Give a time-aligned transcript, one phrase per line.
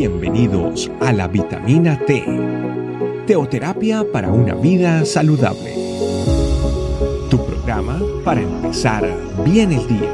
[0.00, 2.24] Bienvenidos a la vitamina T,
[3.26, 5.74] teoterapia para una vida saludable.
[7.28, 9.06] Tu programa para empezar
[9.44, 10.10] bien el día.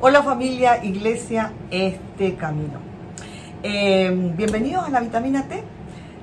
[0.00, 2.78] Hola familia, iglesia, este camino.
[3.62, 5.62] Eh, bienvenidos a la vitamina T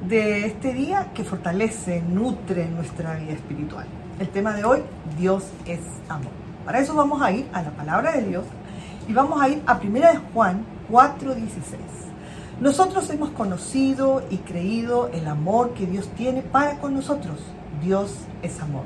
[0.10, 3.86] de este día que fortalece, nutre nuestra vida espiritual.
[4.20, 4.80] El tema de hoy,
[5.20, 6.32] Dios es amor.
[6.66, 8.46] Para eso vamos a ir a la palabra de Dios
[9.08, 11.78] y vamos a ir a 1 de Juan 4:16.
[12.60, 17.38] Nosotros hemos conocido y creído el amor que Dios tiene para con nosotros.
[17.84, 18.86] Dios es amor.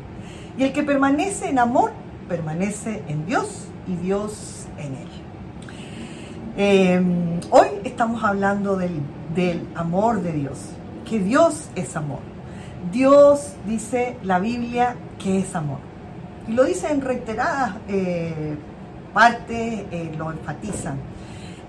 [0.58, 1.94] Y el que permanece en amor,
[2.28, 5.08] permanece en Dios y Dios en él.
[6.58, 9.00] Eh, hoy estamos hablando del,
[9.34, 10.60] del amor de Dios,
[11.10, 12.20] que Dios es amor.
[12.92, 15.80] Dios dice la Biblia que es amor.
[16.48, 18.56] Y lo dice en reiteradas eh,
[19.14, 20.98] partes, eh, lo enfatizan.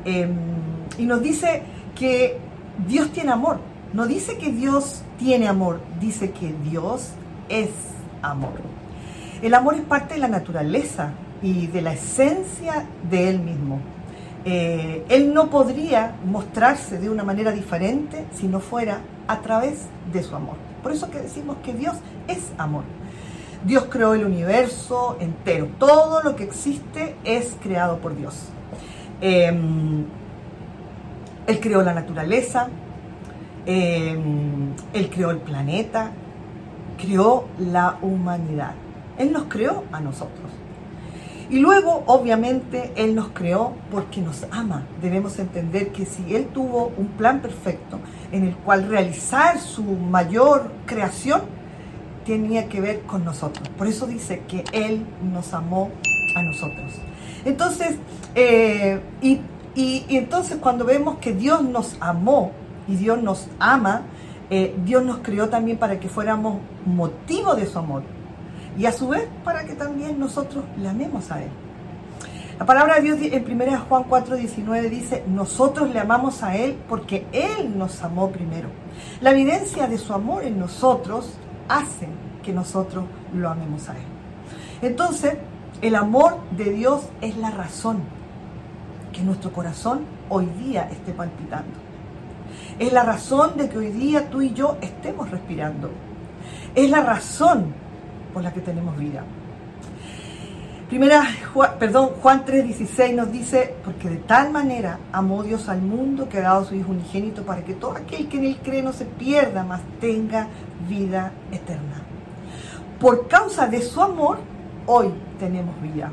[0.05, 0.29] Eh,
[0.99, 1.63] y nos dice
[1.95, 2.39] que
[2.87, 3.59] Dios tiene amor.
[3.93, 7.11] No dice que Dios tiene amor, dice que Dios
[7.49, 7.69] es
[8.23, 8.55] amor.
[9.43, 11.11] El amor es parte de la naturaleza
[11.43, 13.81] y de la esencia de Él mismo.
[14.45, 20.23] Eh, él no podría mostrarse de una manera diferente si no fuera a través de
[20.23, 20.57] su amor.
[20.83, 21.95] Por eso que decimos que Dios
[22.27, 22.83] es amor.
[23.65, 25.69] Dios creó el universo entero.
[25.79, 28.49] Todo lo que existe es creado por Dios.
[29.21, 29.53] Eh,
[31.47, 32.69] él creó la naturaleza,
[33.67, 34.17] eh,
[34.93, 36.13] Él creó el planeta,
[36.99, 38.75] creó la humanidad.
[39.19, 40.51] Él nos creó a nosotros.
[41.51, 44.85] Y luego, obviamente, Él nos creó porque nos ama.
[45.03, 47.99] Debemos entender que si Él tuvo un plan perfecto
[48.31, 51.43] en el cual realizar su mayor creación,
[52.25, 53.69] tenía que ver con nosotros.
[53.77, 55.91] Por eso dice que Él nos amó
[56.37, 56.93] a nosotros.
[57.45, 57.97] Entonces,
[58.35, 59.41] eh, y,
[59.75, 62.53] entonces cuando vemos que Dios nos amó
[62.87, 64.03] y Dios nos ama,
[64.51, 68.03] eh, Dios nos creó también para que fuéramos motivo de su amor
[68.79, 71.51] y a su vez para que también nosotros le amemos a Él.
[72.59, 76.77] La palabra de Dios en 1 Juan 4, 19 dice, nosotros le amamos a Él
[76.89, 78.69] porque Él nos amó primero.
[79.21, 81.33] La evidencia de su amor en nosotros
[81.69, 82.09] hace
[82.43, 84.05] que nosotros lo amemos a Él.
[84.83, 85.35] Entonces,
[85.81, 88.01] el amor de Dios es la razón
[89.13, 91.79] que nuestro corazón hoy día esté palpitando.
[92.79, 95.91] Es la razón de que hoy día tú y yo estemos respirando.
[96.75, 97.73] Es la razón
[98.33, 99.23] por la que tenemos vida.
[100.93, 101.27] Primera,
[101.79, 106.43] perdón, Juan 3:16 nos dice, porque de tal manera amó Dios al mundo que ha
[106.43, 109.07] dado a su Hijo unigénito para que todo aquel que en él cree no se
[109.07, 110.49] pierda, mas tenga
[110.87, 112.03] vida eterna.
[113.01, 114.41] Por causa de su amor,
[114.85, 115.09] hoy
[115.41, 116.13] tenemos vida.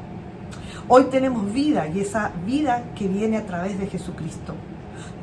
[0.87, 4.53] Hoy tenemos vida y esa vida que viene a través de Jesucristo.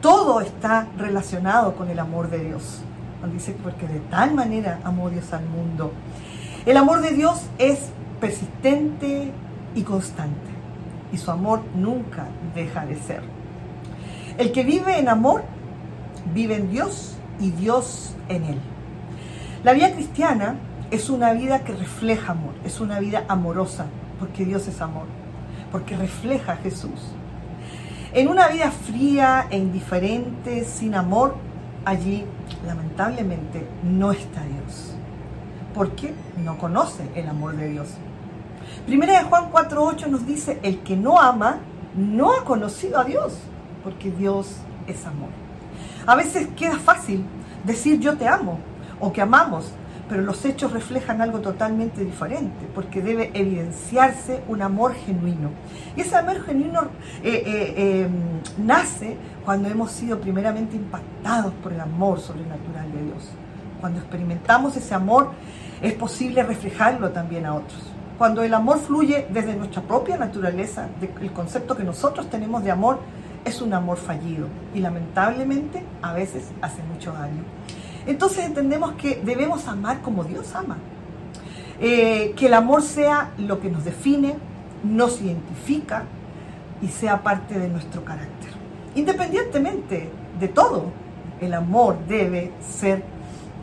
[0.03, 2.83] Todo está relacionado con el amor de Dios.
[3.23, 5.93] Nos dice, porque de tal manera amó Dios al mundo.
[6.67, 7.79] El amor de Dios es
[8.21, 9.33] persistente
[9.77, 10.51] y constante
[11.13, 13.23] y su amor nunca deja de ser.
[14.39, 15.45] El que vive en amor
[16.35, 18.59] vive en Dios y Dios en él.
[19.63, 20.57] La vida cristiana
[20.91, 23.87] es una vida que refleja amor, es una vida amorosa,
[24.19, 25.07] porque Dios es amor,
[25.71, 27.13] porque refleja a Jesús.
[28.13, 31.37] En una vida fría e indiferente, sin amor,
[31.85, 32.25] allí
[32.67, 34.97] lamentablemente no está Dios
[35.77, 37.89] porque no conoce el amor de Dios.
[38.87, 41.59] Primera de Juan 4.8 nos dice, el que no ama
[41.97, 43.35] no ha conocido a Dios,
[43.83, 44.57] porque Dios
[44.87, 45.31] es amor.
[46.07, 47.25] A veces queda fácil
[47.65, 48.61] decir yo te amo
[49.01, 49.73] o que amamos,
[50.09, 55.51] pero los hechos reflejan algo totalmente diferente, porque debe evidenciarse un amor genuino.
[55.97, 56.83] Y ese amor genuino
[57.25, 58.09] eh, eh, eh,
[58.59, 63.29] nace cuando hemos sido primeramente impactados por el amor sobrenatural de Dios.
[63.81, 65.33] Cuando experimentamos ese amor
[65.83, 67.96] es posible reflejarlo también a otros.
[68.19, 70.89] Cuando el amor fluye desde nuestra propia naturaleza,
[71.21, 72.99] el concepto que nosotros tenemos de amor
[73.45, 77.43] es un amor fallido y lamentablemente a veces hace mucho daño.
[78.07, 80.79] Entonces entendemos que debemos amar como Dios ama.
[81.79, 84.37] Eh, que el amor sea lo que nos define,
[84.83, 86.05] nos identifica
[86.81, 88.51] y sea parte de nuestro carácter.
[88.95, 90.09] Independientemente
[90.41, 90.87] de todo,
[91.41, 93.03] el amor debe ser,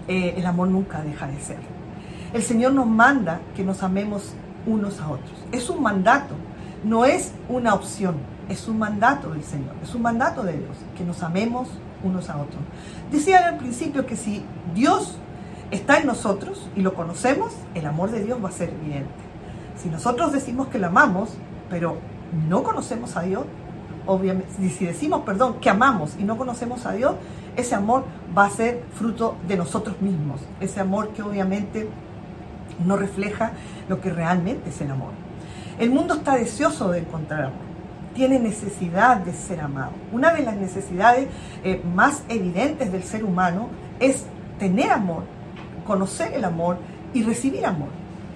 [0.08, 1.58] eh, el amor nunca deja de ser.
[2.34, 4.34] El Señor nos manda que nos amemos
[4.66, 5.32] unos a otros.
[5.52, 6.34] Es un mandato,
[6.84, 8.16] no es una opción,
[8.50, 11.70] es un mandato del Señor, es un mandato de Dios, que nos amemos
[12.04, 12.60] unos a otros.
[13.12, 14.44] Decía al principio que si
[14.74, 15.18] Dios
[15.70, 19.12] está en nosotros y lo conocemos, el amor de Dios va a ser evidente.
[19.78, 21.36] Si nosotros decimos que lo amamos,
[21.70, 21.98] pero
[22.50, 23.46] no conocemos a Dios,
[24.08, 27.14] obviamente, si decimos, perdón, que amamos y no conocemos a Dios,
[27.56, 30.42] ese amor va a ser fruto de nosotros mismos.
[30.60, 31.88] Ese amor que obviamente
[32.86, 33.52] no refleja
[33.90, 35.12] lo que realmente es el amor.
[35.80, 37.74] El mundo está deseoso de encontrar amor
[38.14, 39.92] tiene necesidad de ser amado.
[40.12, 41.28] Una de las necesidades
[41.64, 44.26] eh, más evidentes del ser humano es
[44.60, 45.24] tener amor,
[45.86, 46.78] conocer el amor
[47.14, 47.90] y recibir amor.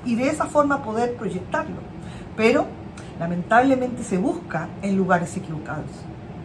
[0.06, 1.78] Y de esa forma poder proyectarlo.
[2.36, 2.66] Pero
[3.20, 5.92] lamentablemente se busca en lugares equivocados.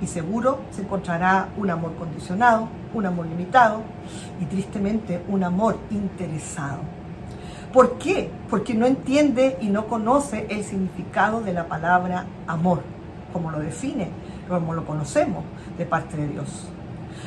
[0.01, 3.83] Y seguro se encontrará un amor condicionado, un amor limitado
[4.41, 6.81] y tristemente un amor interesado.
[7.73, 8.31] ¿Por qué?
[8.51, 12.83] Porque no entiende y no conoce el significado de la palabra amor
[13.33, 14.09] como lo define,
[14.49, 15.45] como lo conocemos
[15.79, 16.69] de parte de Dios.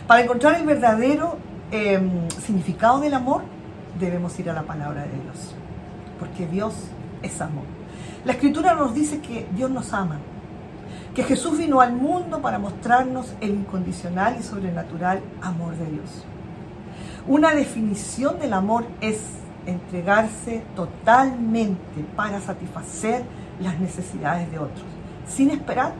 [0.07, 1.37] Para encontrar el verdadero
[1.71, 3.41] em, significado del amor,
[3.99, 5.55] debemos ir a la palabra de Dios,
[6.19, 6.75] porque Dios
[7.23, 7.63] es amor.
[8.23, 10.19] La escritura nos dice que Dios nos ama,
[11.15, 16.25] que Jesús vino al mundo para mostrarnos el incondicional y sobrenatural amor de Dios.
[17.27, 19.21] Una definición del amor es
[19.65, 23.23] entregarse totalmente para satisfacer
[23.59, 24.85] las necesidades de otros
[25.27, 25.93] sin esperar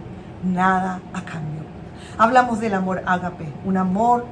[0.43, 1.61] nada a cambio.
[2.17, 4.25] Hablamos del amor ágape, un amor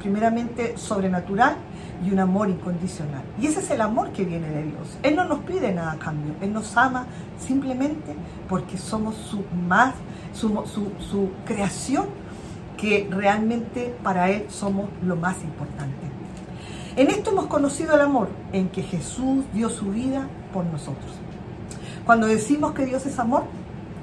[0.00, 1.56] primeramente sobrenatural
[2.04, 3.22] y un amor incondicional.
[3.40, 4.98] Y ese es el amor que viene de Dios.
[5.02, 7.06] Él no nos pide nada a cambio, Él nos ama
[7.38, 8.14] simplemente
[8.48, 9.94] porque somos su más,
[10.32, 12.06] su, su creación,
[12.76, 16.10] que realmente para Él somos lo más importante.
[16.94, 21.12] En esto hemos conocido el amor, en que Jesús dio su vida por nosotros.
[22.04, 23.44] Cuando decimos que Dios es amor,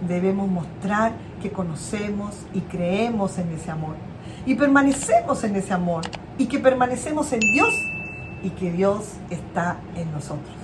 [0.07, 3.95] debemos mostrar que conocemos y creemos en ese amor.
[4.45, 6.01] Y permanecemos en ese amor.
[6.37, 7.73] Y que permanecemos en Dios
[8.41, 10.55] y que Dios está en nosotros.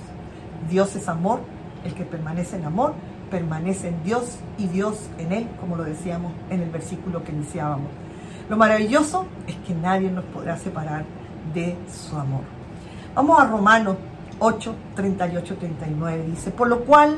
[0.69, 1.41] Dios es amor.
[1.83, 2.93] El que permanece en amor
[3.29, 7.89] permanece en Dios y Dios en Él, como lo decíamos en el versículo que iniciábamos.
[8.49, 11.05] Lo maravilloso es que nadie nos podrá separar
[11.53, 12.41] de su amor.
[13.13, 13.97] Vamos a Romanos
[14.39, 16.25] 8, 38, 39.
[16.27, 17.17] Dice, por lo cual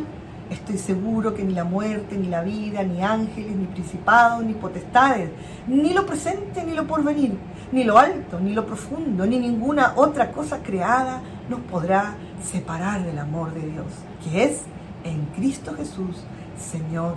[0.50, 5.29] Estoy seguro que ni la muerte, ni la vida, ni ángeles, ni principados, ni potestades,
[5.68, 7.38] ni lo presente, ni lo porvenir,
[7.74, 13.19] ni lo alto, ni lo profundo, ni ninguna otra cosa creada nos podrá separar del
[13.19, 13.88] amor de Dios,
[14.24, 14.62] que es
[15.03, 16.24] en Cristo Jesús,
[16.57, 17.15] Señor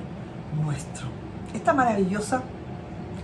[0.60, 1.06] nuestro.
[1.54, 2.42] Esta maravillosa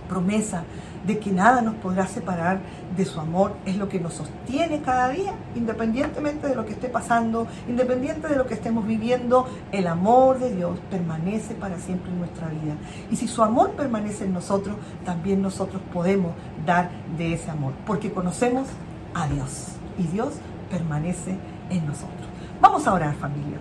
[0.07, 0.63] promesa
[1.07, 2.59] de que nada nos podrá separar
[2.95, 6.89] de su amor, es lo que nos sostiene cada día, independientemente de lo que esté
[6.89, 12.19] pasando, independiente de lo que estemos viviendo, el amor de Dios permanece para siempre en
[12.19, 12.75] nuestra vida.
[13.09, 14.75] Y si su amor permanece en nosotros,
[15.05, 16.33] también nosotros podemos
[16.65, 18.67] dar de ese amor, porque conocemos
[19.13, 20.33] a Dios y Dios
[20.69, 21.37] permanece
[21.69, 22.27] en nosotros.
[22.59, 23.59] Vamos a orar familia.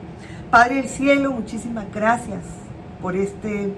[0.51, 2.43] Padre del cielo, muchísimas gracias
[3.01, 3.73] por, este,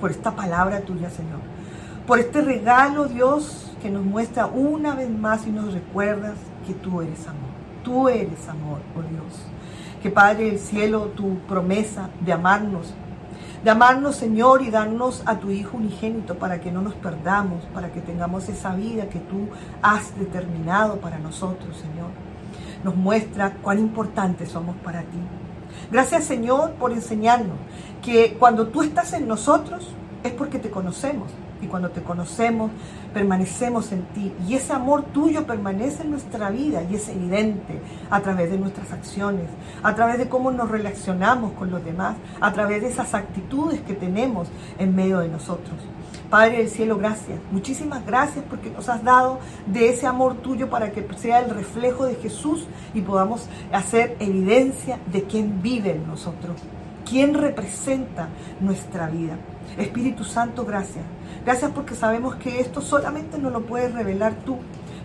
[0.00, 1.57] por esta palabra tuya, Señor
[2.08, 7.02] por este regalo, Dios, que nos muestra una vez más y nos recuerdas que tú
[7.02, 7.50] eres amor.
[7.84, 9.42] Tú eres amor, oh Dios.
[10.02, 12.94] Que Padre del cielo, tu promesa de amarnos,
[13.62, 17.92] de amarnos, Señor, y darnos a tu Hijo unigénito para que no nos perdamos, para
[17.92, 19.48] que tengamos esa vida que tú
[19.82, 22.08] has determinado para nosotros, Señor.
[22.84, 25.18] Nos muestra cuán importantes somos para ti.
[25.92, 27.58] Gracias, Señor, por enseñarnos
[28.00, 29.90] que cuando tú estás en nosotros
[30.24, 31.28] es porque te conocemos
[31.60, 32.70] y cuando te conocemos,
[33.12, 34.32] permanecemos en ti.
[34.46, 38.92] Y ese amor tuyo permanece en nuestra vida y es evidente a través de nuestras
[38.92, 39.46] acciones,
[39.82, 43.94] a través de cómo nos relacionamos con los demás, a través de esas actitudes que
[43.94, 44.48] tenemos
[44.78, 45.76] en medio de nosotros.
[46.30, 47.40] Padre del cielo, gracias.
[47.50, 52.04] Muchísimas gracias porque nos has dado de ese amor tuyo para que sea el reflejo
[52.04, 56.60] de Jesús y podamos hacer evidencia de quién vive en nosotros,
[57.08, 58.28] quién representa
[58.60, 59.36] nuestra vida.
[59.76, 61.04] Espíritu Santo, gracias
[61.44, 64.58] Gracias porque sabemos que esto solamente nos lo puedes revelar tú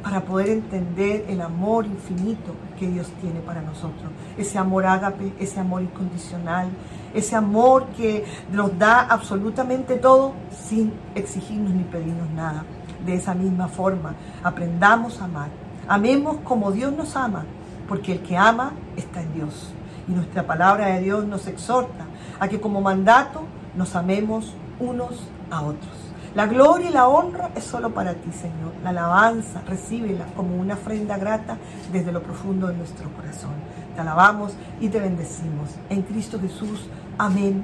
[0.04, 4.12] para poder entender el amor infinito que Dios tiene para nosotros.
[4.38, 6.68] Ese amor ágape, ese amor incondicional,
[7.14, 12.66] ese amor que nos da absolutamente todo sin exigirnos ni pedirnos nada.
[13.06, 15.48] De esa misma forma, aprendamos a amar.
[15.88, 17.46] Amemos como Dios nos ama,
[17.88, 19.74] porque el que ama está en Dios.
[20.08, 22.06] Y nuestra palabra de Dios nos exhorta
[22.40, 23.44] a que como mandato
[23.76, 26.04] nos amemos unos a otros.
[26.36, 28.74] La gloria y la honra es solo para ti, Señor.
[28.84, 31.58] La alabanza, recíbela como una ofrenda grata
[31.92, 33.52] desde lo profundo de nuestro corazón.
[33.94, 35.70] Te alabamos y te bendecimos.
[35.90, 36.88] En Cristo Jesús.
[37.20, 37.64] Amén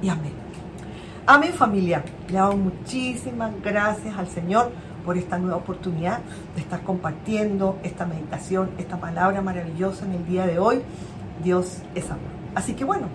[0.00, 0.32] y amén.
[1.26, 2.04] Amén familia.
[2.28, 4.70] Le damos muchísimas gracias al Señor
[5.04, 6.20] por esta nueva oportunidad
[6.54, 10.82] de estar compartiendo esta meditación, esta palabra maravillosa en el día de hoy.
[11.42, 12.36] Dios es amor.
[12.54, 13.06] Así que bueno,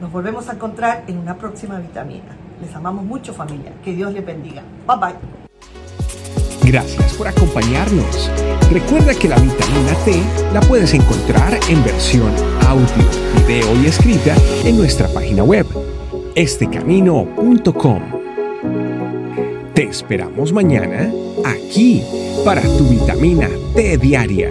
[0.00, 2.36] nos volvemos a encontrar en una próxima vitamina.
[2.60, 3.72] Les amamos mucho familia.
[3.84, 4.62] Que Dios les bendiga.
[4.86, 5.38] Bye bye.
[6.68, 8.30] Gracias por acompañarnos.
[8.70, 12.30] Recuerda que la vitamina T la puedes encontrar en versión
[12.66, 12.86] audio,
[13.46, 15.66] video y escrita en nuestra página web,
[16.34, 18.02] estecamino.com.
[19.74, 21.10] Te esperamos mañana
[21.46, 22.02] aquí
[22.44, 24.50] para tu vitamina T diaria.